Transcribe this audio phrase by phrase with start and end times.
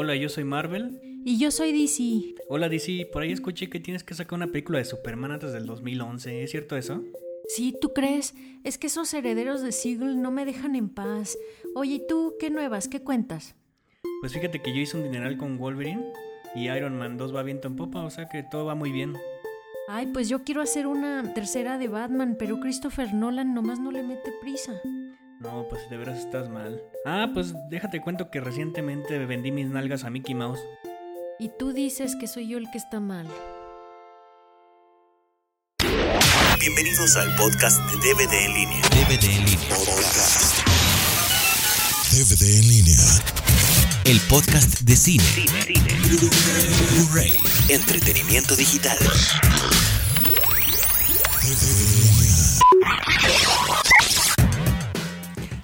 [0.00, 1.00] Hola, yo soy Marvel.
[1.24, 2.36] Y yo soy DC.
[2.48, 5.66] Hola DC, por ahí escuché que tienes que sacar una película de Superman antes del
[5.66, 7.02] 2011, ¿es cierto eso?
[7.48, 8.32] Sí, ¿tú crees?
[8.62, 11.36] Es que esos herederos de Sigel no me dejan en paz.
[11.74, 12.86] Oye, ¿y tú qué nuevas?
[12.86, 13.56] ¿Qué cuentas?
[14.20, 16.12] Pues fíjate que yo hice un dineral con Wolverine
[16.54, 19.16] y Iron Man 2 va viento en popa, o sea que todo va muy bien.
[19.88, 24.04] Ay, pues yo quiero hacer una tercera de Batman, pero Christopher Nolan nomás no le
[24.04, 24.80] mete prisa.
[25.40, 26.82] No, pues de veras estás mal.
[27.06, 30.58] Ah, pues déjate cuento que recientemente vendí mis nalgas a Mickey Mouse.
[31.38, 33.28] Y tú dices que soy yo el que está mal.
[36.58, 38.80] Bienvenidos al podcast de DVD en línea.
[38.90, 39.68] DVD en línea.
[39.68, 40.66] Podcast.
[42.10, 42.98] DVD en línea.
[44.06, 45.22] El podcast de cine.
[45.22, 45.94] Cine, cine.
[46.96, 47.36] Blu-ray.
[47.68, 48.98] Entretenimiento digital.
[51.42, 53.87] DVD en línea.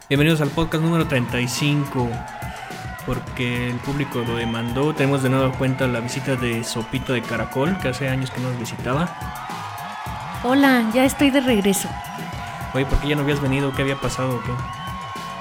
[0.07, 2.11] Bienvenidos al podcast número 35.
[3.07, 4.95] Porque el público lo demandó.
[4.95, 8.51] Tenemos de nuevo cuenta la visita de Sopito de Caracol, que hace años que no
[8.51, 9.09] nos visitaba.
[10.45, 11.89] Hola, ya estoy de regreso.
[12.75, 13.73] Oye, ¿por qué ya no habías venido?
[13.75, 14.51] ¿Qué había pasado o qué?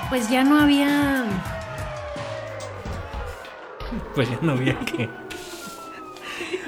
[0.07, 1.25] Pues ya no había...
[4.15, 5.09] Pues ya no había que.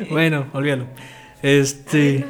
[0.10, 0.88] Bueno, olvídalo.
[1.42, 2.26] Este.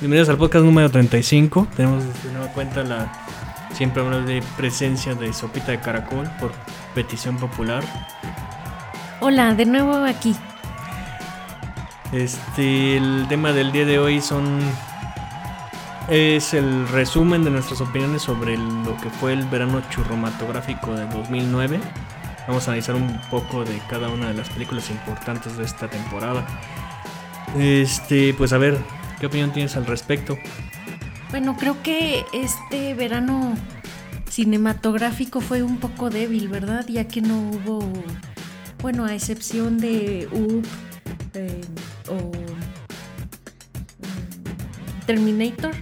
[0.00, 1.68] Bienvenidos al podcast número 35.
[1.76, 3.12] Tenemos de nueva cuenta la
[3.72, 6.52] siempre de presencia de Sopita de Caracol por
[6.94, 7.84] petición popular.
[9.20, 10.34] Hola, de nuevo aquí.
[12.12, 14.58] Este, el tema del día de hoy son
[16.08, 21.80] es el resumen de nuestras opiniones sobre lo que fue el verano churromatográfico de 2009.
[22.48, 26.44] Vamos a analizar un poco de cada una de las películas importantes de esta temporada.
[27.56, 28.78] Este, pues a ver,
[29.24, 30.36] ¿qué opinión tienes al respecto?
[31.30, 33.54] Bueno, creo que este verano
[34.28, 36.84] cinematográfico fue un poco débil, ¿verdad?
[36.88, 37.90] Ya que no hubo,
[38.82, 40.66] bueno, a excepción de Up
[41.32, 41.62] eh,
[42.10, 42.32] o
[44.02, 45.72] mm, Terminator,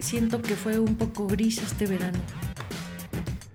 [0.00, 2.18] siento que fue un poco gris este verano.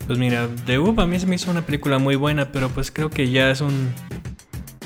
[0.08, 2.90] Pues mira, The Up a mí se me hizo una película muy buena, pero pues
[2.90, 3.94] creo que ya es un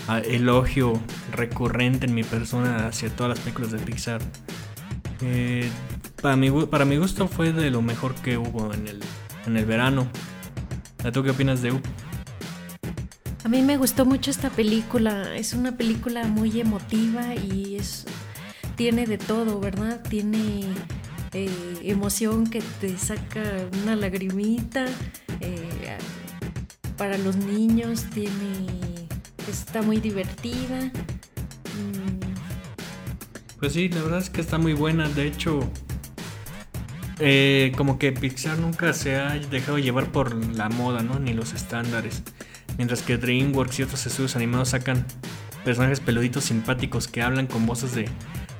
[0.07, 0.99] ah, elogio
[1.35, 4.21] recurrente en mi persona hacia todas las películas de Pixar.
[5.21, 5.69] Eh,
[6.21, 8.99] para, mi, para mi gusto fue de lo mejor que hubo en el,
[9.45, 10.07] en el verano.
[11.03, 11.81] ¿A ¿Tú qué opinas de Up?
[13.43, 15.35] A mí me gustó mucho esta película.
[15.35, 18.05] Es una película muy emotiva y es
[18.75, 20.01] tiene de todo, ¿verdad?
[20.09, 20.63] Tiene
[21.33, 21.49] eh,
[21.83, 23.43] emoción que te saca
[23.83, 24.85] una lagrimita.
[25.41, 25.97] eh,
[26.97, 28.85] para los niños tiene
[29.49, 30.91] está muy divertida.
[33.59, 35.07] Pues sí, la verdad es que está muy buena.
[35.09, 35.59] De hecho,
[37.19, 41.19] eh, como que Pixar nunca se ha dejado llevar por la moda, ¿no?
[41.19, 42.23] Ni los estándares.
[42.77, 45.05] Mientras que DreamWorks y otros estudios animados sacan
[45.63, 48.09] personajes peluditos simpáticos que hablan con voces de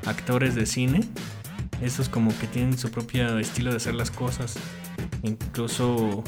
[0.06, 1.02] actores de cine.
[1.82, 4.56] Estos como que tienen su propio estilo de hacer las cosas.
[5.24, 6.24] Incluso,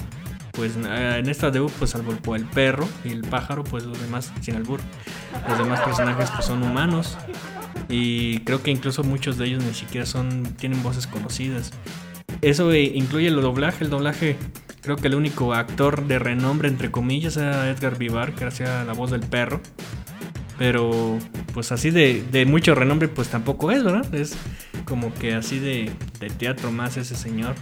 [0.52, 4.34] pues en esta de Up, pues salvo el perro y el pájaro, pues los demás,
[4.42, 4.82] sin albur,
[5.48, 7.18] los demás personajes pues son humanos.
[7.90, 11.72] Y creo que incluso muchos de ellos ni siquiera son tienen voces conocidas.
[12.42, 13.84] Eso eh, incluye el doblaje.
[13.84, 14.38] El doblaje,
[14.82, 18.94] creo que el único actor de renombre, entre comillas, era Edgar Vivar, que hacía la
[18.94, 19.62] voz del perro.
[20.58, 21.20] Pero,
[21.54, 24.14] pues así de, de mucho renombre, pues tampoco es, ¿verdad?
[24.14, 24.36] Es
[24.86, 27.56] como que así de, de teatro más ese señor.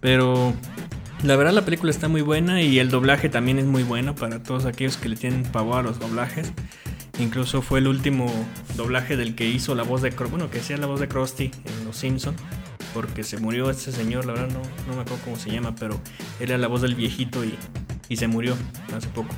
[0.00, 0.54] Pero
[1.24, 4.42] la verdad la película está muy buena y el doblaje también es muy bueno para
[4.42, 6.52] todos aquellos que le tienen pavor a los doblajes.
[7.18, 8.32] Incluso fue el último
[8.76, 11.84] doblaje del que hizo la voz de bueno, que hacía la voz de Krusty en
[11.84, 12.34] Los Simpson,
[12.94, 16.00] porque se murió este señor, la verdad no, no me acuerdo cómo se llama, pero
[16.38, 17.54] era la voz del viejito y,
[18.08, 18.56] y se murió
[18.96, 19.34] hace poco.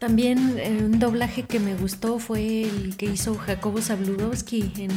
[0.00, 4.90] También eh, un doblaje que me gustó fue el que hizo Jacobo Zabludowski en,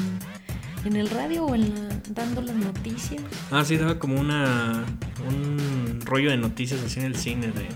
[0.86, 3.22] en el radio o en la- dando las noticias.
[3.52, 4.84] Ah, sí, daba como una
[5.28, 7.68] un rollo de noticias así en el cine de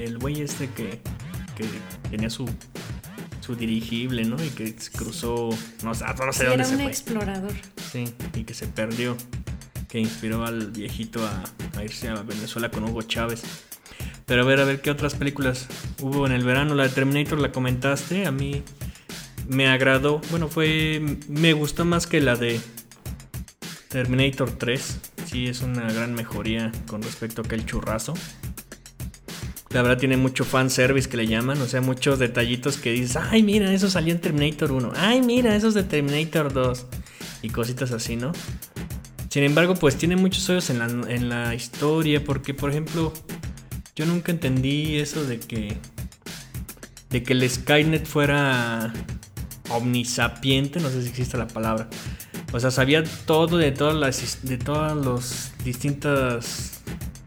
[0.00, 1.00] del güey este que,
[1.56, 1.64] que
[2.10, 2.46] tenía su
[3.46, 4.36] su dirigible, ¿no?
[4.42, 5.50] Y que cruzó,
[5.84, 6.90] no, sé- no sé Sí, dónde era se un fue.
[6.90, 7.52] explorador.
[7.92, 8.04] Sí,
[8.34, 9.16] y que se perdió.
[9.88, 11.44] Que inspiró al viejito a,
[11.78, 13.42] a irse a Venezuela con Hugo Chávez.
[14.26, 15.68] Pero a ver, a ver qué otras películas
[16.02, 16.74] hubo en el verano.
[16.74, 18.26] La de Terminator la comentaste.
[18.26, 18.62] A mí
[19.48, 20.20] me agradó.
[20.30, 21.00] Bueno, fue.
[21.28, 22.60] Me gustó más que la de
[23.88, 24.98] Terminator 3.
[25.26, 28.14] Sí, es una gran mejoría con respecto a aquel churrazo.
[29.76, 33.42] La verdad tiene mucho fanservice que le llaman, o sea, muchos detallitos que dices, ay,
[33.42, 36.86] mira, eso salió en Terminator 1, ay, mira, eso es de Terminator 2,
[37.42, 38.32] y cositas así, ¿no?
[39.28, 43.12] Sin embargo, pues tiene muchos hoyos en la, en la historia, porque por ejemplo,
[43.94, 45.76] yo nunca entendí eso de que
[47.10, 48.94] de que el Skynet fuera
[49.68, 51.90] omnisapiente, no sé si existe la palabra.
[52.54, 56.80] O sea, sabía todo de todas las de todas las distintas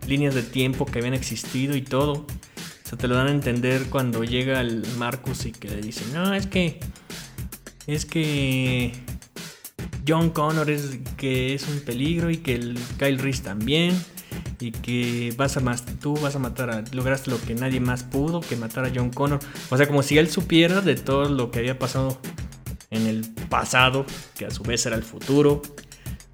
[0.07, 2.25] líneas de tiempo que habían existido y todo.
[2.89, 6.03] O sea, te lo dan a entender cuando llega el Marcus y que le dice,
[6.11, 6.79] "No, es que
[7.85, 8.93] es que
[10.07, 13.95] John Connor es que es un peligro y que el Kyle Reese también
[14.59, 18.41] y que vas a tú vas a matar a lograste lo que nadie más pudo
[18.41, 19.39] que matar a John Connor
[19.69, 22.19] o sea como si él supiera de todo lo que había pasado
[22.89, 24.03] en el pasado
[24.35, 25.61] que a su vez era el futuro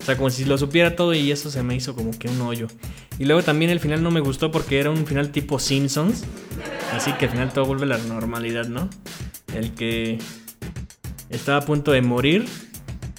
[0.05, 2.39] o sea como si lo supiera todo y eso se me hizo como que un
[2.41, 2.67] hoyo
[3.17, 6.23] y luego también el final no me gustó porque era un final tipo Simpsons
[6.93, 8.89] así que al final todo vuelve a la normalidad no
[9.53, 10.19] el que
[11.29, 12.45] estaba a punto de morir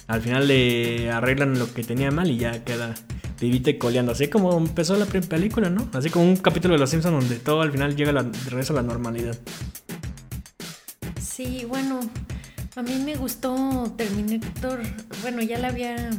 [0.07, 2.95] al final le arreglan lo que tenía mal y ya queda
[3.39, 4.11] vivita y coleando.
[4.11, 5.89] Así como empezó la película, ¿no?
[5.93, 8.73] Así como un capítulo de Los Simpsons donde todo al final llega a la, regresa
[8.73, 9.37] a la normalidad.
[11.21, 11.99] Sí, bueno,
[12.75, 14.81] a mí me gustó Terminator.
[15.21, 16.09] Bueno, ya la había.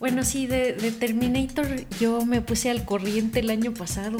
[0.00, 1.68] Bueno, sí, de, Terminator
[2.00, 4.16] yo me puse al corriente el año pasado.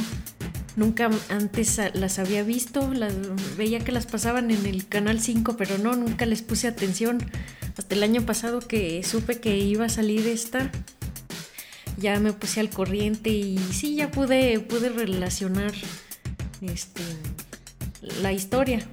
[0.77, 3.15] Nunca antes las había visto, las,
[3.57, 7.19] veía que las pasaban en el canal 5, pero no, nunca les puse atención.
[7.79, 10.71] Hasta el año pasado que supe que iba a salir esta,
[11.97, 15.73] ya me puse al corriente y sí, ya pude, pude relacionar
[16.61, 17.03] este,
[18.21, 18.87] la historia.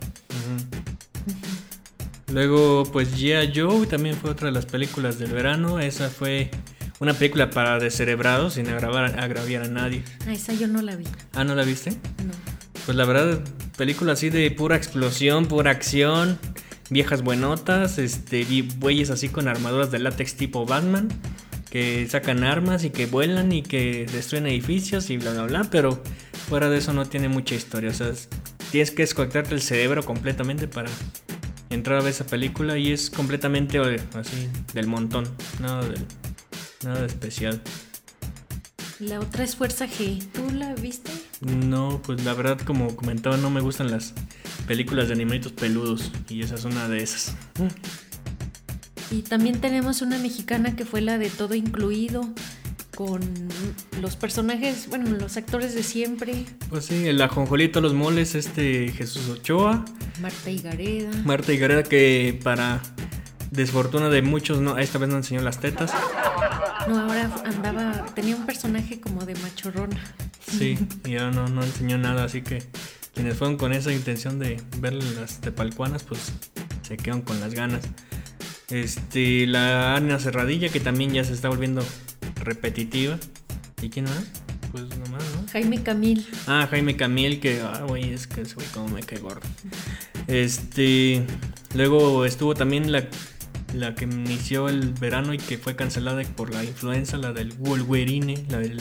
[2.32, 3.52] Luego, pues G.I.
[3.54, 5.82] Joe también fue otra de las películas del verano.
[5.82, 6.50] Esa fue
[7.00, 10.04] una película para descerebrados sin agravar, agraviar a nadie.
[10.28, 11.06] Ah, esa yo no la vi.
[11.34, 11.92] Ah, ¿no la viste?
[11.92, 12.34] No.
[12.86, 13.40] Pues la verdad,
[13.78, 16.40] película así de pura explosión, pura acción,
[16.90, 18.46] viejas buenotas, este,
[18.78, 21.10] bueyes así con armaduras de látex tipo Batman,
[21.70, 26.02] que sacan armas y que vuelan y que destruyen edificios y bla bla bla, pero
[26.48, 28.12] fuera de eso no tiene mucha historia, o sea,
[28.72, 30.90] tienes que desconectarte el cerebro completamente para
[31.70, 35.26] entrar a ver esa película y es completamente así del montón,
[35.60, 36.06] nada del
[36.84, 37.62] Nada especial.
[39.00, 40.24] La otra es Fuerza G.
[40.32, 41.12] ¿Tú la viste?
[41.42, 44.14] No, pues la verdad, como comentaba, no me gustan las
[44.66, 46.12] películas de animalitos peludos.
[46.30, 47.36] Y esa es una de esas.
[49.12, 52.28] Y también tenemos una mexicana que fue la de todo incluido.
[52.96, 53.22] Con
[54.02, 56.46] los personajes, bueno, los actores de siempre.
[56.70, 59.86] Pues sí, el ajonjolito, los moles, este Jesús Ochoa.
[60.20, 61.12] Marta Higareda.
[61.24, 62.82] Marta Higareda que para
[63.52, 65.92] desfortuna de muchos, no, esta vez no enseñó las tetas.
[66.88, 70.02] No, ahora andaba, tenía un personaje como de machorrona.
[70.50, 72.64] Sí, y ahora no, no enseñó nada, así que
[73.14, 76.32] quienes fueron con esa intención de ver las tepalcuanas, pues
[76.82, 77.82] se quedan con las ganas.
[78.70, 81.84] Este, la Ana Cerradilla, que también ya se está volviendo
[82.36, 83.18] repetitiva.
[83.82, 84.24] ¿Y quién más?
[84.72, 85.48] Pues nomás, ¿no?
[85.52, 86.28] Jaime Camil.
[86.48, 89.48] Ah, Jaime Camil, que, ah, güey, es que ese güey como me cae gordo.
[90.28, 91.26] Este,
[91.74, 93.08] luego estuvo también la
[93.74, 98.46] la que inició el verano y que fue cancelada por la influenza, la del Wolverine,
[98.50, 98.80] la del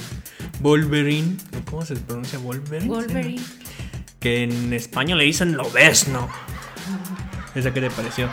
[0.60, 1.36] Wolverine,
[1.68, 2.88] ¿cómo se pronuncia Wolverine?
[2.88, 3.42] Wolverine.
[4.20, 6.28] Que en español le dicen lo ves, ¿no?
[7.54, 8.28] ¿Esa qué te pareció?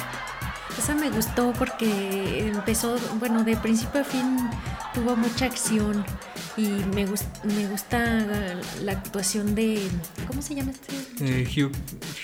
[0.78, 4.38] Esa me gustó porque empezó, bueno, de principio a fin
[4.94, 6.04] tuvo mucha acción
[6.58, 7.06] y me,
[7.44, 8.26] me gusta
[8.82, 9.88] la actuación de,
[10.28, 10.94] ¿cómo se llama este?
[11.22, 11.72] Eh, Hugh,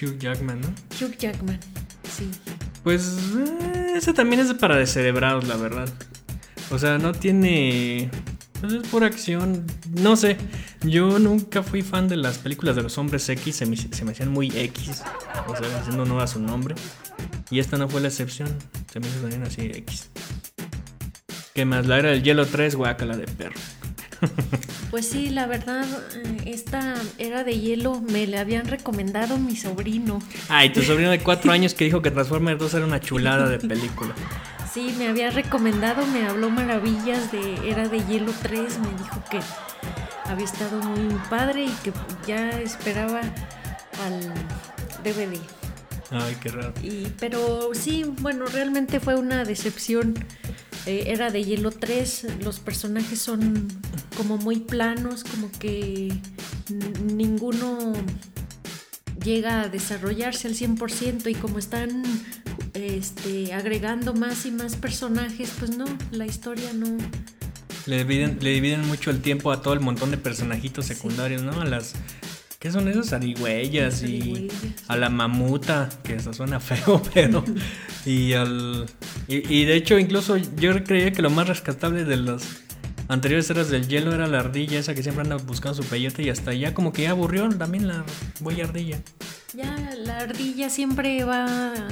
[0.02, 0.68] Hugh Jackman, ¿no?
[1.00, 1.60] Hugh Jackman,
[2.04, 2.30] sí.
[2.84, 5.90] Pues eh, ese también es para descerebrados, la verdad.
[6.72, 8.10] O sea, no tiene...
[8.60, 9.66] Pues es por acción.
[9.90, 10.38] No sé.
[10.82, 13.56] Yo nunca fui fan de las películas de los hombres X.
[13.56, 15.04] Se me, se me hacían muy X.
[15.48, 16.76] O sea, haciendo honor a su nombre.
[17.50, 18.50] Y esta no fue la excepción.
[18.92, 20.10] Se me hizo también así X.
[21.54, 21.86] ¿Qué más?
[21.86, 23.60] La era del Hielo 3, guacala de perro.
[24.90, 30.20] Pues sí, la verdad, eh, esta era de hielo me la habían recomendado mi sobrino.
[30.48, 33.60] Ay, tu sobrino de cuatro años que dijo que Transformers 2 era una chulada de
[33.60, 34.16] película.
[34.74, 39.40] Sí, me había recomendado, me habló maravillas de Era de Hielo 3, me dijo que
[40.26, 41.92] había estado muy padre y que
[42.28, 43.22] ya esperaba
[44.04, 44.20] al
[45.04, 45.40] DVD.
[46.12, 46.74] Ay, qué raro.
[46.82, 50.16] Y, pero sí, bueno, realmente fue una decepción
[50.90, 53.68] eh, era de Hielo 3, los personajes son
[54.18, 56.12] como muy planos, como que
[57.14, 57.94] ninguno
[59.24, 62.02] llega a desarrollarse al 100% y como están
[62.74, 66.98] este, agregando más y más personajes, pues no, la historia no...
[67.86, 71.62] Le dividen, le dividen mucho el tiempo a todo el montón de personajitos secundarios, ¿no?
[71.62, 71.94] A las
[72.60, 74.04] ¿Qué son esos zarigüeyas?
[74.04, 74.50] Y
[74.90, 77.42] a la mamuta, que eso suena feo, pero.
[78.06, 78.86] y al.
[79.30, 82.44] Y, de hecho, incluso yo creía que lo más rescatable de las
[83.08, 86.30] anteriores eras del hielo era la ardilla, esa que siempre anda buscando su peyote y
[86.30, 88.04] hasta ya como que ya aburrió también la
[88.42, 89.00] boya ardilla.
[89.54, 91.88] Ya, la ardilla siempre va a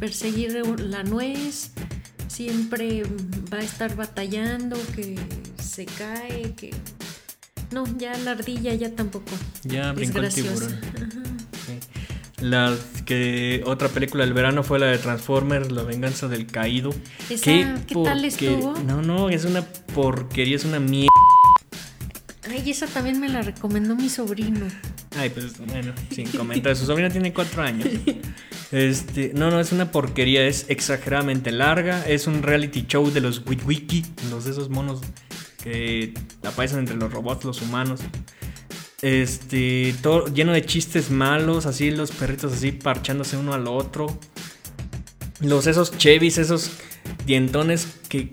[0.00, 1.70] perseguir la nuez,
[2.28, 3.04] siempre
[3.52, 5.16] va a estar batallando, que
[5.62, 6.72] se cae, que
[7.72, 9.30] no, ya la ardilla ya tampoco.
[9.64, 10.80] Ya brincó el tiburón.
[12.40, 12.74] La
[13.04, 16.90] que otra película del verano fue la de Transformers, La venganza del caído.
[17.28, 17.66] ¿Qué,
[18.04, 18.74] tal estuvo?
[18.86, 21.10] No, no, es una porquería, es una mierda.
[22.48, 24.66] Ay, esa también me la recomendó mi sobrino.
[25.16, 26.74] Ay, pues bueno, sin comentar.
[26.74, 27.88] Su sobrina tiene cuatro años.
[28.72, 32.06] Este, no, no, es una porquería, es exageradamente larga.
[32.06, 35.00] Es un reality show de los Witwiki, los de esos monos
[35.62, 36.14] que
[36.44, 38.00] aparecen entre los robots, los humanos.
[39.02, 39.94] Este,
[40.34, 44.18] lleno de chistes malos, así los perritos así parchándose uno al otro.
[45.40, 46.72] Los esos Chevys, esos
[47.24, 48.30] dientones que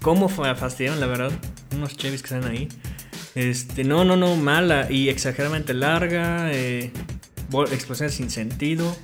[0.00, 1.32] cómo fastidiaron, la verdad.
[1.74, 2.68] Unos Chevys que están ahí.
[3.34, 6.50] Este, no, no, no, mala y exageradamente larga.
[6.52, 6.90] Eh,
[7.70, 8.96] explosiones sin sentido.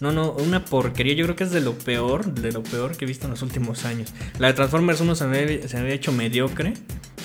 [0.00, 1.14] No, no, una porquería.
[1.14, 3.42] Yo creo que es de lo peor, de lo peor que he visto en los
[3.42, 4.12] últimos años.
[4.38, 6.72] La de Transformers 1 se me había, hecho mediocre,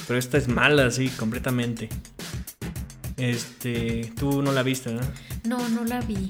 [0.07, 1.89] pero esta es mala, así, completamente.
[3.17, 5.01] Este, tú no la viste, ¿no?
[5.45, 6.27] No, no la vi.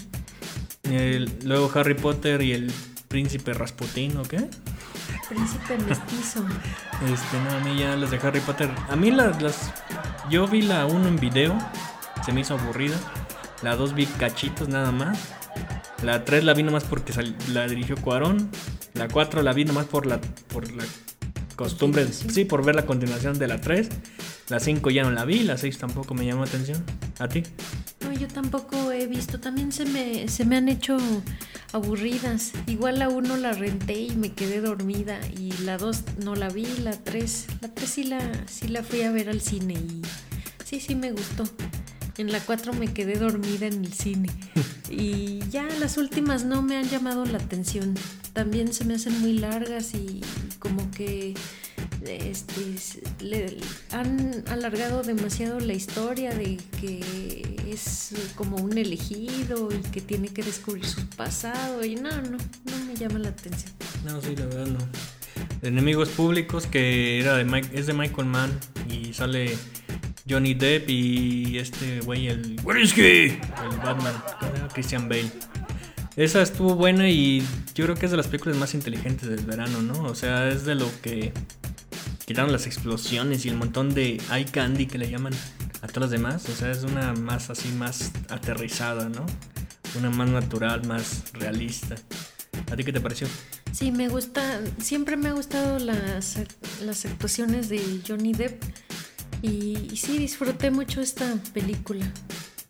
[1.43, 2.71] luego Harry Potter y el
[3.07, 4.47] príncipe Rasputín, ¿o qué?
[5.27, 6.45] Príncipe mestizo.
[7.11, 8.69] Este, no, a mí ya las de Harry Potter.
[8.87, 9.73] A mí las, las.
[10.29, 11.57] Yo vi la 1 en video,
[12.23, 12.97] se me hizo aburrida.
[13.63, 15.17] La 2 vi cachitos nada más.
[16.03, 17.13] La 3 la vi nomás porque
[17.51, 18.49] la dirigió Cuarón.
[18.93, 20.85] La 4 la vi nomás por la, por la
[21.55, 23.89] costumbre, sí, por ver la continuación de la 3.
[24.49, 26.83] La 5 ya no la vi, la 6 tampoco me llamó atención.
[27.19, 27.43] ¿A ti?
[28.01, 29.39] No, yo tampoco he visto.
[29.39, 30.97] También se me, se me han hecho
[31.73, 32.51] aburridas.
[32.67, 35.19] Igual la 1 la renté y me quedé dormida.
[35.37, 37.47] Y la 2 no la vi, la 3.
[37.61, 40.01] La 3 sí la, sí la fui a ver al cine y
[40.63, 41.45] sí, sí me gustó.
[42.17, 44.29] En la 4 me quedé dormida en el cine.
[44.89, 47.95] y ya las últimas no me han llamado la atención.
[48.33, 50.21] También se me hacen muy largas y
[50.59, 51.33] como que
[52.07, 52.61] este,
[53.19, 53.57] le,
[53.91, 60.43] han alargado demasiado la historia de que es como un elegido y que tiene que
[60.43, 63.71] descubrir su pasado y no, no, no me llama la atención.
[64.05, 64.79] No, sí, la verdad no.
[65.61, 68.51] Enemigos públicos que era de es de Michael Mann
[68.89, 69.57] y sale
[70.27, 74.13] Johnny Depp y este güey, el El Batman,
[74.73, 75.31] Christian Bale.
[76.15, 77.43] Esa estuvo buena y
[77.75, 80.03] yo creo que es de las películas más inteligentes del verano, ¿no?
[80.03, 81.33] O sea, es de lo que
[82.25, 85.33] quitaron las explosiones y el montón de eye candy que le llaman
[85.81, 86.49] a todas las demás.
[86.49, 89.25] O sea, es una más así, más aterrizada, ¿no?
[89.99, 91.95] Una más natural, más realista.
[92.71, 93.27] ¿A ti qué te pareció?
[93.71, 96.39] Sí, me gusta, siempre me ha gustado las,
[96.81, 98.63] las actuaciones de Johnny Depp
[99.45, 102.05] y, sí, disfruté mucho esta película.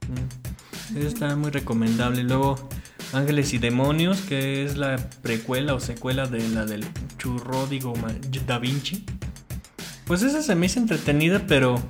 [0.07, 0.97] Mm.
[0.97, 2.23] Está muy recomendable.
[2.23, 2.69] Luego,
[3.13, 6.85] Ángeles y Demonios, que es la precuela o secuela de la del
[7.17, 7.93] churro, digo,
[8.45, 9.05] Da Vinci.
[10.05, 11.81] Pues esa se me hizo entretenida, pero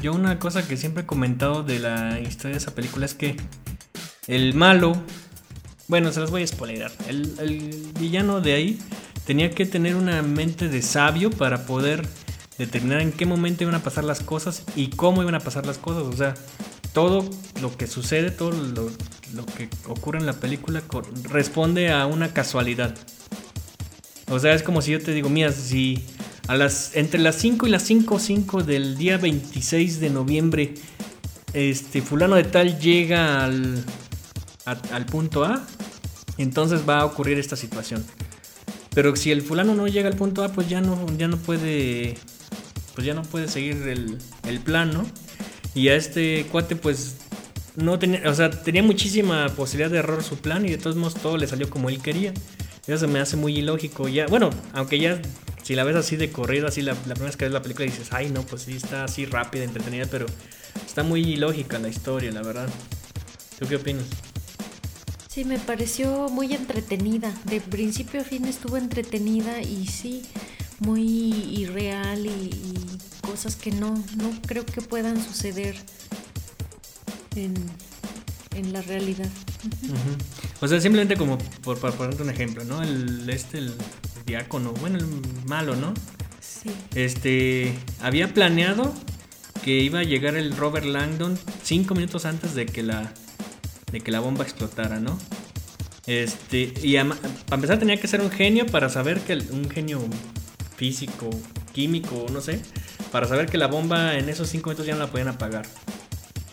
[0.00, 3.36] yo una cosa que siempre he comentado de la historia de esa película es que
[4.28, 4.92] el malo,
[5.88, 6.92] bueno, se las voy a spoiler.
[7.08, 8.78] El villano de ahí
[9.26, 12.06] tenía que tener una mente de sabio para poder
[12.58, 15.78] determinar en qué momento iban a pasar las cosas y cómo iban a pasar las
[15.78, 16.02] cosas.
[16.04, 16.34] O sea,
[16.92, 17.28] todo
[17.60, 18.90] lo que sucede, todo lo,
[19.56, 20.82] que ocurre en la película
[21.24, 22.94] responde a una casualidad.
[24.28, 26.04] O sea, es como si yo te digo, mira, si
[26.48, 30.74] a las, entre las 5 y las 5, 5 del día 26 de noviembre,
[31.52, 33.84] este fulano de tal llega al,
[34.64, 35.66] al punto A,
[36.38, 38.04] entonces va a ocurrir esta situación.
[38.94, 42.16] Pero si el fulano no llega al punto A, pues ya no, ya no puede
[42.94, 45.06] pues ya no puede seguir el, el plan, ¿no?
[45.74, 47.16] Y a este cuate pues
[47.76, 51.14] no tenía, o sea, tenía muchísima posibilidad de error su plan y de todos modos
[51.14, 52.34] todo le salió como él quería.
[52.86, 54.08] Eso me hace muy ilógico.
[54.08, 55.20] Ya, bueno, aunque ya
[55.62, 58.08] si la ves así de corrido, así la, primera vez que ves la película dices,
[58.12, 60.26] ay no, pues sí está así rápida, entretenida, pero
[60.84, 62.68] está muy ilógica la historia, la verdad.
[63.58, 64.04] ¿Tú qué opinas?
[65.28, 67.32] Sí, me pareció muy entretenida.
[67.44, 70.22] De principio a fin estuvo entretenida y sí,
[70.82, 71.02] muy
[71.56, 72.50] irreal y,
[73.22, 75.76] cosas que no, no creo que puedan suceder
[77.34, 77.54] en,
[78.54, 79.30] en la realidad.
[80.60, 82.82] O sea, simplemente como por, para ponerte un ejemplo, ¿no?
[82.82, 83.72] El, este, el
[84.26, 85.06] diácono, bueno, el
[85.46, 85.94] malo, ¿no?
[86.40, 86.70] Sí.
[86.94, 88.92] Este, había planeado
[89.64, 93.14] que iba a llegar el Robert Langdon cinco minutos antes de que la,
[93.92, 95.18] de que la bomba explotara, ¿no?
[96.06, 100.00] Este, y para empezar tenía que ser un genio para saber que un genio
[100.82, 101.30] físico,
[101.72, 102.60] químico, no sé,
[103.12, 105.64] para saber que la bomba en esos cinco minutos ya no la podían apagar.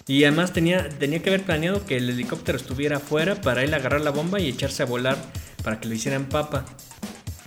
[0.06, 4.02] Y además tenía, tenía que haber planeado que el helicóptero estuviera afuera para él agarrar
[4.02, 5.18] la bomba y echarse a volar
[5.64, 6.64] para que lo hicieran papa.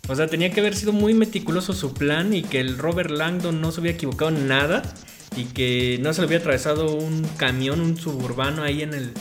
[0.09, 3.61] O sea, tenía que haber sido muy meticuloso su plan y que el Robert Langdon
[3.61, 4.83] no se hubiera equivocado en nada
[5.37, 9.13] y que no se le hubiera atravesado un camión, un suburbano ahí en el,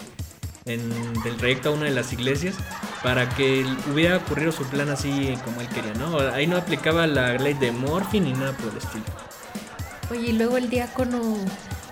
[0.66, 0.90] en,
[1.24, 2.56] del trayecto a una de las iglesias
[3.04, 6.20] para que hubiera ocurrido su plan así como él quería, ¿no?
[6.20, 9.06] Ahí no aplicaba la ley de Morphy ni nada por el estilo.
[10.12, 11.38] Oye, y luego el diácono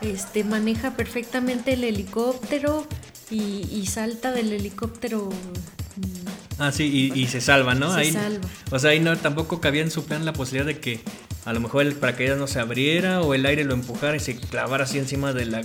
[0.01, 2.86] este, maneja perfectamente el helicóptero
[3.32, 5.30] y, salta del helicóptero.
[5.30, 7.96] Mm, ah, sí, y, se salva, ¿no?
[7.96, 8.48] Se salva.
[8.72, 11.01] O sea, ahí no, tampoco cabía en su plan la posibilidad de que
[11.46, 14.36] a lo mejor el paracaídas no se abriera o el aire lo empujara y se
[14.36, 15.63] clavara así encima de la,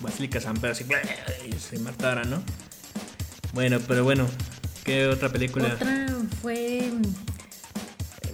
[0.00, 0.84] Basílica San Pedro así,
[1.48, 2.42] y se matara, ¿no?
[3.54, 4.26] Bueno, pero bueno,
[4.84, 5.74] ¿qué otra película?
[5.74, 6.08] Otra
[6.42, 6.90] fue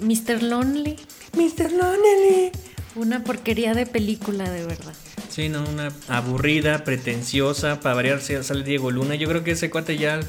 [0.00, 0.42] Mr.
[0.42, 0.96] Lonely.
[1.34, 1.70] Mr.
[1.72, 2.50] Lonely.
[2.96, 4.94] Una porquería de película, de verdad.
[5.28, 9.14] Sí, no, una aburrida, pretenciosa, para variar sale Diego Luna.
[9.14, 10.20] Yo creo que ese cuate ya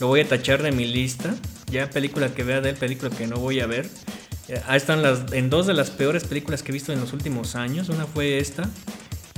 [0.00, 1.34] lo voy a tachar de mi lista.
[1.70, 3.88] Ya película que vea de él, película que no voy a ver.
[4.48, 7.12] Eh, ahí están las, en dos de las peores películas que he visto en los
[7.12, 7.88] últimos años.
[7.88, 8.68] Una fue esta,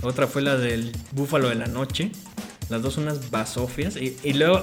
[0.02, 2.10] otra fue la del Búfalo de la Noche.
[2.68, 3.96] Las dos unas basofias.
[3.96, 4.62] Y, y luego,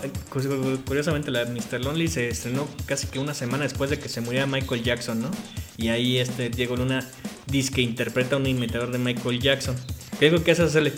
[0.85, 1.83] curiosamente, la de Mr.
[1.83, 5.31] Lonely se estrenó casi que una semana después de que se muriera Michael Jackson, ¿no?
[5.77, 7.07] Y ahí este Diego Luna
[7.47, 9.75] dice que interpreta a un imitador de Michael Jackson.
[10.19, 10.93] Creo que hace hacerle.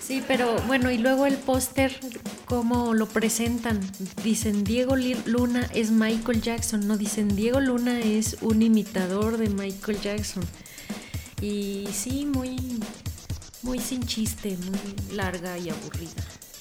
[0.00, 1.94] Sí, pero bueno, y luego el póster,
[2.46, 3.80] ¿cómo lo presentan?
[4.24, 10.00] Dicen Diego Luna es Michael Jackson, no dicen Diego Luna es un imitador de Michael
[10.00, 10.42] Jackson.
[11.40, 12.56] Y sí, muy,
[13.62, 16.10] muy sin chiste, muy larga y aburrida.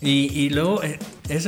[0.01, 0.99] Y, y luego, eh,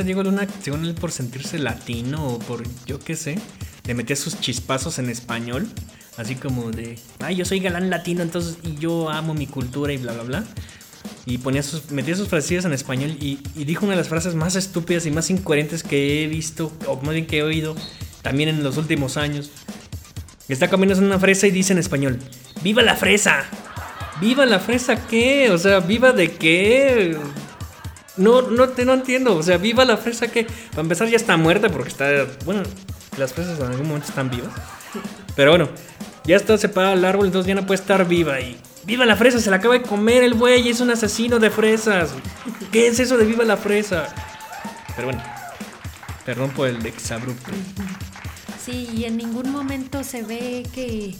[0.03, 3.39] Diego Luna, según él, por sentirse latino o por yo qué sé,
[3.85, 5.67] le metía sus chispazos en español.
[6.17, 9.97] Así como de, ay, yo soy galán latino, entonces, y yo amo mi cultura y
[9.97, 10.43] bla, bla, bla.
[11.25, 14.55] Y ponía sus, metía sus frases en español y, dijo una de las frases más
[14.55, 17.75] estúpidas y más incoherentes que he visto, o más bien que he oído,
[18.21, 19.49] también en los últimos años.
[20.47, 22.19] Está comiendo una fresa y dice en español,
[22.61, 23.45] ¡Viva la fresa!
[24.21, 25.49] ¿Viva la fresa qué?
[25.51, 27.17] O sea, ¿viva de qué?
[28.15, 29.35] No, no, te, no entiendo.
[29.35, 30.47] O sea, ¿viva la fresa qué?
[30.71, 32.27] Para empezar ya está muerta porque está...
[32.45, 32.63] Bueno,
[33.17, 34.51] las fresas en algún momento están vivas.
[35.35, 35.69] Pero bueno,
[36.25, 38.39] ya está separada el árbol, entonces ya no puede estar viva.
[38.39, 41.49] Y viva la fresa, se la acaba de comer el güey, es un asesino de
[41.49, 42.11] fresas.
[42.71, 44.07] ¿Qué es eso de viva la fresa?
[44.95, 45.23] Pero bueno,
[46.25, 47.51] perdón por el exabrupto.
[48.63, 51.15] Sí, y en ningún momento se ve que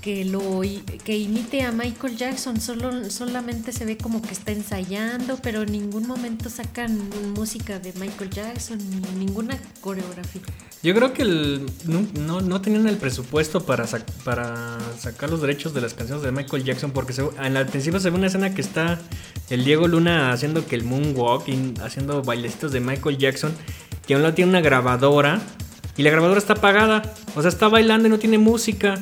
[0.00, 0.62] que lo
[1.04, 5.72] que imite a Michael Jackson, solo solamente se ve como que está ensayando, pero en
[5.72, 6.98] ningún momento sacan
[7.34, 8.78] música de Michael Jackson,
[9.18, 10.42] ninguna coreografía.
[10.82, 11.24] Yo creo que
[11.84, 13.84] no, no, tenían el presupuesto para,
[14.24, 18.08] para sacar los derechos de las canciones de Michael Jackson, porque en al principio se
[18.08, 18.98] ve una escena que está
[19.50, 21.44] el Diego Luna haciendo que el moonwalk,
[21.82, 23.52] haciendo bailecitos de Michael Jackson,
[24.06, 25.42] que aún no tiene una grabadora,
[25.98, 27.02] y la grabadora está apagada,
[27.36, 28.94] o sea, está bailando y no tiene música.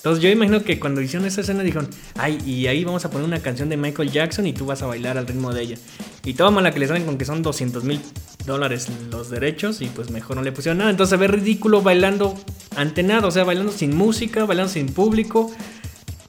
[0.00, 3.26] Entonces yo imagino que cuando hicieron esa escena dijeron, ay, y ahí vamos a poner
[3.26, 5.76] una canción de Michael Jackson y tú vas a bailar al ritmo de ella.
[6.24, 8.00] Y toma la que le salen con que son 200 mil
[8.46, 10.92] dólares los derechos y pues mejor no le pusieron nada.
[10.92, 12.38] Entonces se ve ridículo bailando
[12.76, 15.50] antenado, o sea, bailando sin música, bailando sin público.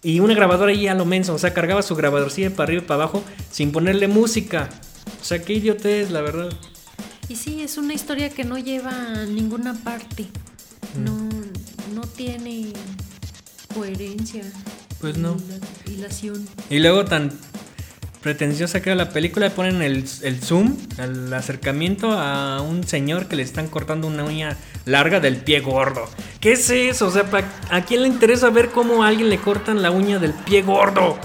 [0.01, 2.85] Y una grabadora ahí a lo menso, o sea, cargaba su grabadorcilla para arriba y
[2.87, 4.71] para abajo sin ponerle música.
[5.21, 6.49] O sea, qué idiotez, la verdad.
[7.27, 10.25] Y sí, es una historia que no lleva a ninguna parte.
[10.97, 11.03] Mm.
[11.03, 11.29] No,
[11.93, 12.73] no tiene
[13.79, 14.43] coherencia.
[14.99, 15.37] Pues no.
[15.85, 16.47] Hilación.
[16.69, 17.31] Y luego tan
[18.21, 23.37] pretenciosa que era la película, ponen el, el, zoom, el acercamiento a un señor que
[23.37, 26.09] le están cortando una uña larga del pie gordo.
[26.41, 27.07] ¿Qué es eso?
[27.07, 27.25] O sea,
[27.69, 31.17] ¿a quién le interesa ver cómo a alguien le cortan la uña del pie gordo?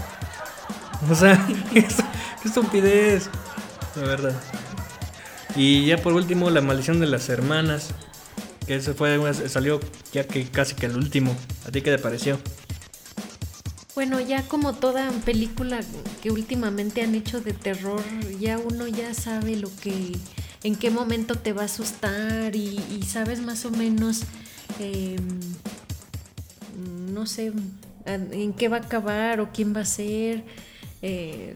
[1.10, 1.84] O sea, qué
[2.44, 3.28] estupidez.
[3.96, 4.40] La verdad.
[5.56, 7.90] Y ya por último, la maldición de las hermanas.
[8.66, 9.80] Que ese fue, salió
[10.12, 11.36] ya que casi que el último.
[11.66, 12.38] ¿A ti qué te pareció?
[13.94, 15.80] Bueno, ya como toda película
[16.22, 18.02] que últimamente han hecho de terror,
[18.40, 20.16] ya uno ya sabe lo que,
[20.64, 24.22] en qué momento te va a asustar y, sabes más o menos,
[24.80, 25.40] em,
[27.12, 27.52] no sé,
[28.06, 30.42] en qué va a acabar o quién va a ser.
[31.02, 31.54] Eh,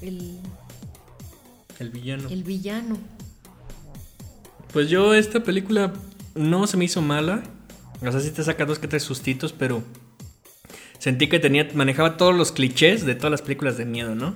[0.00, 0.38] el,
[1.78, 2.28] el villano.
[2.28, 2.98] El villano.
[4.76, 5.94] Pues yo esta película
[6.34, 7.42] no se me hizo mala.
[8.02, 9.82] O sea, sí te saca dos que tres sustitos, pero
[10.98, 14.34] sentí que tenía, manejaba todos los clichés de todas las películas de miedo, ¿no?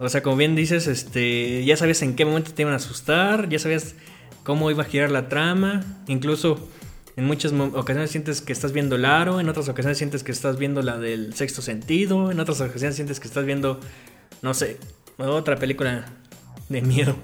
[0.00, 3.48] O sea, como bien dices, este, ya sabías en qué momento te iban a asustar,
[3.48, 3.94] ya sabías
[4.42, 6.68] cómo iba a girar la trama, incluso
[7.14, 10.58] en muchas ocasiones sientes que estás viendo el aro, en otras ocasiones sientes que estás
[10.58, 13.78] viendo la del sexto sentido, en otras ocasiones sientes que estás viendo,
[14.42, 14.78] no sé,
[15.16, 16.06] otra película
[16.68, 17.14] de miedo.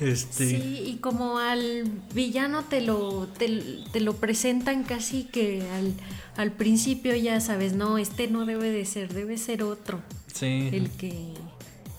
[0.00, 0.48] Este...
[0.48, 5.94] Sí, y como al villano te lo, te, lo presentan casi que al,
[6.36, 10.02] al, principio ya sabes, no, este no debe de ser, debe ser otro.
[10.32, 10.68] Sí.
[10.72, 11.34] El que,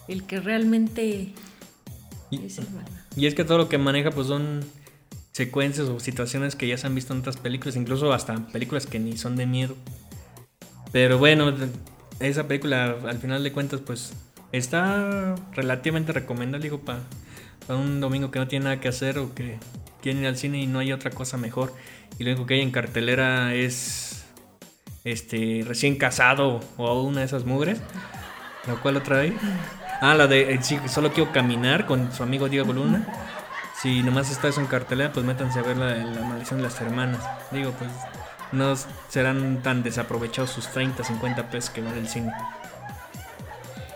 [0.10, 1.34] el que realmente
[2.30, 2.60] y, es
[3.16, 4.62] Y es que todo lo que maneja pues son
[5.32, 9.00] secuencias o situaciones que ya se han visto en otras películas, incluso hasta películas que
[9.00, 9.76] ni son de miedo.
[10.92, 11.54] Pero bueno,
[12.20, 14.14] esa película al final de cuentas pues
[14.52, 17.02] está relativamente recomendable, digo, para
[17.68, 19.58] un domingo que no tiene nada que hacer o que
[20.02, 21.74] quieren ir al cine y no hay otra cosa mejor.
[22.20, 24.26] Y lo único que hay en cartelera es
[25.04, 27.80] este recién casado o una de esas mugres.
[28.68, 29.34] ¿La cual otra vez?
[30.02, 33.08] Ah, la de eh, solo quiero caminar con su amigo Diego Luna.
[33.82, 36.80] Si nomás está eso en cartelera, pues métanse a ver la, la maldición de las
[36.82, 37.22] hermanas.
[37.52, 37.92] Digo, pues
[38.52, 38.74] no
[39.10, 42.32] serán tan desaprovechados sus 30, 50 pesos que vale el cine.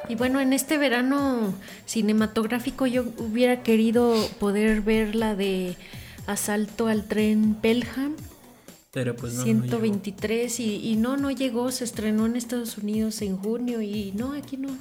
[0.10, 1.54] Y bueno, en este verano
[1.86, 5.78] cinematográfico yo hubiera querido poder ver la de
[6.26, 8.16] Asalto al tren Pelham.
[8.92, 13.38] Pero pues no, 123 y, y, no, no llegó, se estrenó en Estados Unidos en
[13.38, 14.76] junio y no, aquí no.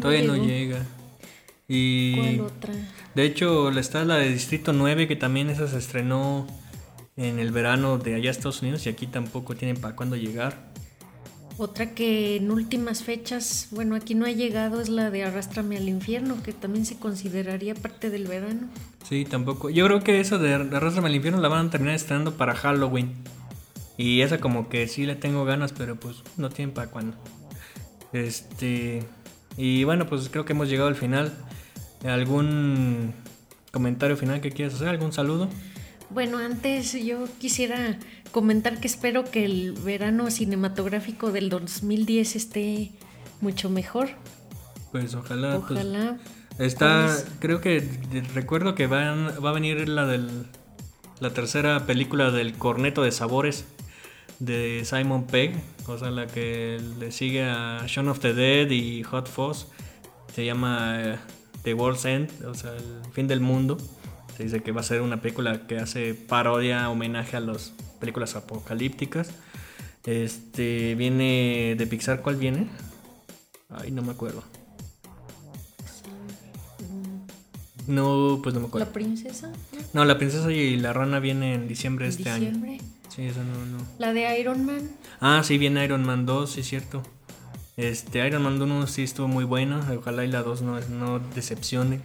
[0.00, 0.82] Todavía no llega.
[1.68, 2.74] Y ¿Cuál otra?
[3.14, 6.46] De hecho, está la de Distrito 9 que también esa se estrenó
[7.16, 10.73] en el verano de allá Estados Unidos y aquí tampoco tienen para cuándo llegar.
[11.56, 15.88] Otra que en últimas fechas, bueno, aquí no ha llegado es la de Arrástrame al
[15.88, 18.68] infierno, que también se consideraría parte del verano.
[19.08, 19.70] Sí, tampoco.
[19.70, 23.12] Yo creo que eso de Arrástrame al infierno la van a terminar estrenando para Halloween.
[23.96, 27.16] Y esa como que sí le tengo ganas, pero pues no tienen para cuándo.
[28.12, 29.04] Este...
[29.56, 31.32] Y bueno, pues creo que hemos llegado al final.
[32.04, 33.14] ¿Algún
[33.70, 34.88] comentario final que quieras hacer?
[34.88, 35.48] ¿Algún saludo?
[36.10, 37.98] Bueno, antes yo quisiera
[38.34, 42.90] comentar que espero que el verano cinematográfico del 2010 esté
[43.40, 44.08] mucho mejor.
[44.90, 45.60] Pues ojalá.
[45.60, 46.18] Pues, ojalá.
[46.58, 47.88] está, pues, creo que
[48.34, 50.46] recuerdo que va a venir la del
[51.20, 53.64] la tercera película del Corneto de Sabores
[54.40, 55.54] de Simon Pegg,
[55.86, 59.68] o sea, la que le sigue a Shaun of the Dead y Hot Fuzz.
[60.34, 61.18] Se llama eh,
[61.62, 63.78] The World's End, o sea, el fin del mundo.
[64.36, 67.72] Se dice que va a ser una película que hace parodia, homenaje a las
[68.04, 69.30] películas apocalípticas.
[70.04, 72.68] Este viene de Pixar, ¿cuál viene?
[73.70, 74.44] Ay, no me acuerdo.
[77.86, 78.86] No, pues no me acuerdo.
[78.86, 79.50] ¿La princesa?
[79.94, 82.72] No, la princesa y la rana viene en diciembre de este ¿Diciembre?
[82.72, 82.82] año.
[83.08, 83.86] Sí, eso no, no.
[83.98, 84.90] ¿La de Iron Man?
[85.20, 87.02] Ah, sí, viene Iron Man 2, sí es cierto.
[87.78, 89.90] Este, Iron Man 1 sí estuvo muy buena.
[89.98, 92.00] Ojalá y la 2 no, no decepcione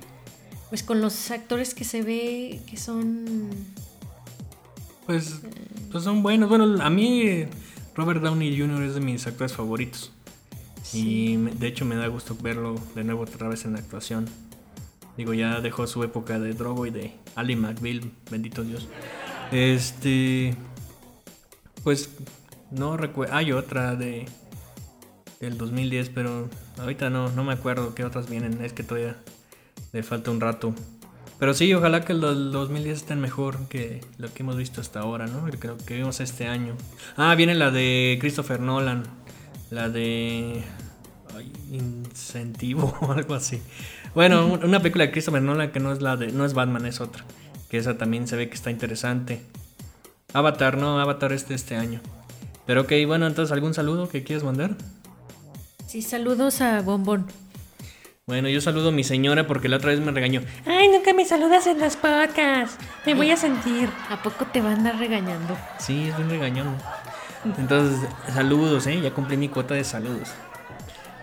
[0.69, 3.49] pues con los actores que se ve que son
[5.07, 5.41] pues,
[5.91, 6.49] pues son buenos.
[6.49, 7.45] Bueno a mí
[7.95, 8.83] Robert Downey Jr.
[8.83, 10.11] es de mis actores favoritos.
[10.93, 14.25] Y de hecho me da gusto verlo de nuevo otra vez en la actuación.
[15.17, 18.87] Digo ya dejó su época de Drogo y de Ali McBeal bendito Dios.
[19.51, 20.55] Este
[21.83, 22.09] pues
[22.71, 24.27] no recuerdo hay otra de
[25.39, 28.63] del 2010 pero ahorita no no me acuerdo qué otras vienen.
[28.63, 29.17] Es que todavía
[29.91, 30.73] le falta un rato.
[31.39, 35.25] Pero sí, ojalá que el 2010 estén mejor que lo que hemos visto hasta ahora,
[35.25, 35.45] ¿no?
[35.57, 36.75] Creo que vimos este año.
[37.15, 39.03] Ah, viene la de Christopher Nolan.
[39.71, 40.61] La de...
[41.71, 43.61] incentivo o algo así.
[44.13, 46.33] Bueno, una película de Christopher Nolan que no es la de...
[46.33, 47.23] No es Batman, es otra.
[47.69, 49.41] Que esa también se ve que está interesante.
[50.33, 52.01] Avatar, no, Avatar este este año.
[52.65, 54.75] Pero ok, bueno, entonces, ¿algún saludo que quieras mandar?
[55.87, 57.25] Sí, saludos a Bombón.
[58.29, 60.41] Bueno, yo saludo a mi señora porque la otra vez me regañó.
[60.67, 62.77] Ay, nunca me saludas en las podcasts.
[63.03, 63.89] Me voy a sentir.
[64.07, 65.57] ¿A poco te van a andar regañando?
[65.79, 66.75] Sí, es un regañón.
[67.57, 69.01] Entonces, saludos, ¿eh?
[69.01, 70.29] Ya cumplí mi cuota de saludos.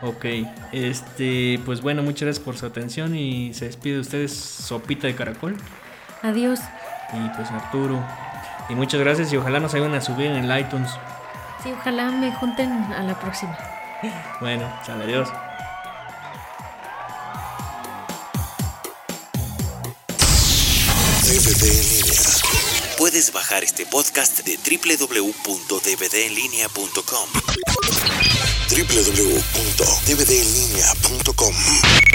[0.02, 0.24] Ok,
[0.72, 5.14] este, pues bueno, muchas gracias por su atención y se despide de ustedes Sopita de
[5.14, 5.56] Caracol.
[6.24, 6.58] Adiós.
[7.12, 8.04] Y pues Arturo.
[8.68, 10.90] Y muchas gracias y ojalá nos ayuden a subir en el iTunes.
[11.62, 13.56] Sí, ojalá me junten a la próxima.
[14.40, 15.28] Bueno, chao, adiós.
[21.26, 22.22] DVD en línea.
[22.96, 27.28] Puedes bajar este podcast de www.dvdenlinea.com
[28.70, 31.54] www.dvdenlinea.com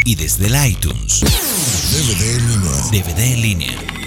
[0.06, 1.20] y desde el iTunes.
[1.20, 2.72] DVD en línea.
[2.90, 4.01] DVD en línea.